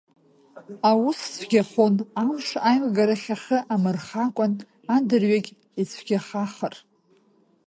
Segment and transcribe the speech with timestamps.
[0.89, 4.51] Аус цәгахон, амш аилгарахь ахы амырхакәан,
[4.95, 6.75] адырҩегь ицәгьахахыр.